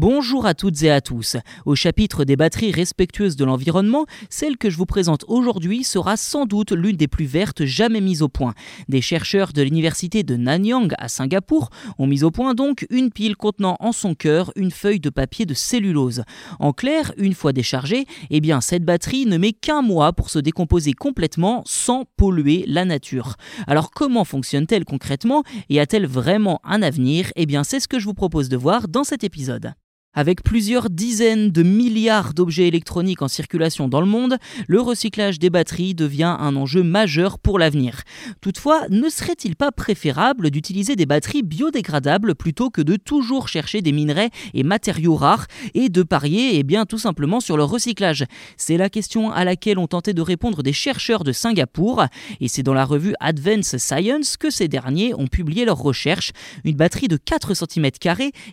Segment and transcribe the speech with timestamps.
[0.00, 1.36] Bonjour à toutes et à tous.
[1.66, 6.46] Au chapitre des batteries respectueuses de l'environnement, celle que je vous présente aujourd'hui sera sans
[6.46, 8.54] doute l'une des plus vertes jamais mises au point.
[8.88, 13.34] Des chercheurs de l'université de Nanyang à Singapour ont mis au point donc une pile
[13.34, 16.22] contenant en son cœur une feuille de papier de cellulose.
[16.60, 20.38] En clair, une fois déchargée, eh bien cette batterie ne met qu'un mois pour se
[20.38, 23.34] décomposer complètement sans polluer la nature.
[23.66, 27.32] Alors comment fonctionne-t-elle concrètement et a-t-elle vraiment un avenir?
[27.34, 29.74] Eh bien c'est ce que je vous propose de voir dans cet épisode.
[30.14, 35.50] Avec plusieurs dizaines de milliards d'objets électroniques en circulation dans le monde, le recyclage des
[35.50, 38.02] batteries devient un enjeu majeur pour l'avenir.
[38.40, 43.92] Toutefois, ne serait-il pas préférable d'utiliser des batteries biodégradables plutôt que de toujours chercher des
[43.92, 48.24] minerais et matériaux rares et de parier eh bien, tout simplement sur leur recyclage?
[48.56, 52.06] C'est la question à laquelle ont tenté de répondre des chercheurs de Singapour
[52.40, 56.32] et c'est dans la revue Advance Science que ces derniers ont publié leurs recherches.
[56.64, 57.90] Une batterie de 4 cm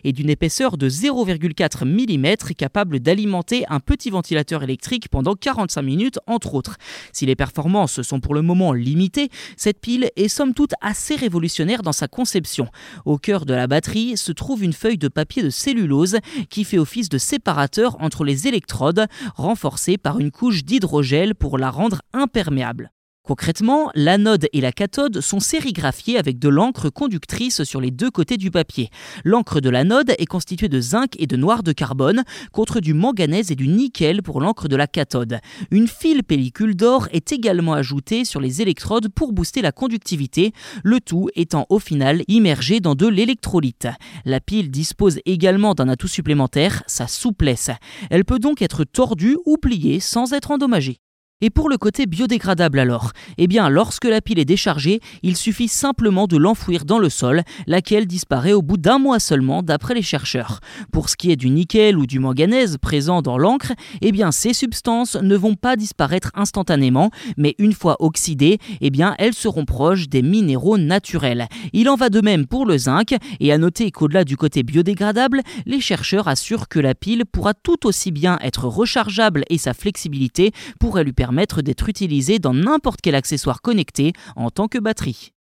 [0.04, 5.82] et d'une épaisseur de 0,5 4 mm capable d'alimenter un petit ventilateur électrique pendant 45
[5.82, 6.76] minutes entre autres.
[7.12, 11.82] Si les performances sont pour le moment limitées, cette pile est somme toute assez révolutionnaire
[11.82, 12.68] dans sa conception.
[13.04, 16.18] Au cœur de la batterie se trouve une feuille de papier de cellulose
[16.50, 21.70] qui fait office de séparateur entre les électrodes, renforcée par une couche d'hydrogel pour la
[21.70, 22.90] rendre imperméable.
[23.26, 28.36] Concrètement, l'anode et la cathode sont sérigraphiées avec de l'encre conductrice sur les deux côtés
[28.36, 28.88] du papier.
[29.24, 33.50] L'encre de l'anode est constituée de zinc et de noir de carbone contre du manganèse
[33.50, 35.40] et du nickel pour l'encre de la cathode.
[35.72, 40.52] Une file pellicule d'or est également ajoutée sur les électrodes pour booster la conductivité,
[40.84, 43.88] le tout étant au final immergé dans de l'électrolyte.
[44.24, 47.70] La pile dispose également d'un atout supplémentaire, sa souplesse.
[48.08, 51.00] Elle peut donc être tordue ou pliée sans être endommagée.
[51.42, 53.12] Et pour le côté biodégradable alors?
[53.36, 57.42] Eh bien, lorsque la pile est déchargée, il suffit simplement de l'enfouir dans le sol,
[57.66, 60.60] laquelle disparaît au bout d'un mois seulement d'après les chercheurs.
[60.92, 64.54] Pour ce qui est du nickel ou du manganèse présent dans l'encre, eh bien, ces
[64.54, 70.08] substances ne vont pas disparaître instantanément, mais une fois oxydées, eh bien, elles seront proches
[70.08, 71.48] des minéraux naturels.
[71.74, 75.42] Il en va de même pour le zinc, et à noter qu'au-delà du côté biodégradable,
[75.66, 80.52] les chercheurs assurent que la pile pourra tout aussi bien être rechargeable et sa flexibilité
[80.80, 85.32] pourrait lui permettre permettre d'être utilisé dans n'importe quel accessoire connecté en tant que batterie.